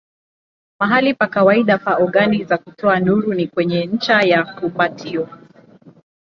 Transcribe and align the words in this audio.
Mahali 0.79 1.13
pa 1.13 1.27
kawaida 1.27 1.77
pa 1.77 1.95
ogani 1.97 2.43
za 2.43 2.57
kutoa 2.57 2.99
nuru 2.99 3.33
ni 3.33 3.47
kwenye 3.47 3.85
ncha 3.85 4.21
ya 4.21 4.45
fumbatio. 4.45 5.29